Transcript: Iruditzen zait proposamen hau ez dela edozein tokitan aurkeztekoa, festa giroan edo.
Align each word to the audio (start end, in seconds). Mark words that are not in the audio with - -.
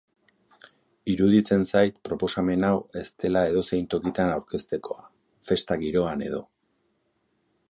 Iruditzen 1.13 1.65
zait 1.71 1.99
proposamen 2.09 2.67
hau 2.71 2.81
ez 3.03 3.05
dela 3.27 3.45
edozein 3.53 3.87
tokitan 3.95 4.35
aurkeztekoa, 4.39 5.09
festa 5.53 5.83
giroan 5.87 6.29
edo. 6.31 6.45